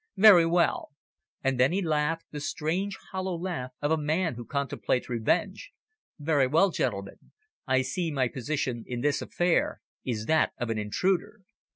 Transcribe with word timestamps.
Very 0.17 0.47
well!" 0.47 0.93
And 1.43 1.61
he 1.71 1.79
laughed 1.79 2.25
the 2.31 2.39
strange 2.39 2.97
hollow 3.11 3.37
laugh 3.37 3.69
of 3.83 3.91
a 3.91 3.99
man 4.01 4.33
who 4.33 4.45
contemplates 4.47 5.07
revenge. 5.07 5.71
"Very 6.17 6.47
well, 6.47 6.71
gentlemen. 6.71 7.29
I 7.67 7.83
see 7.83 8.09
my 8.09 8.27
position 8.27 8.83
in 8.87 9.01
this 9.01 9.21
affair 9.21 9.79
is 10.03 10.25
that 10.25 10.53
of 10.57 10.71
an 10.71 10.79
intruder." 10.79 11.41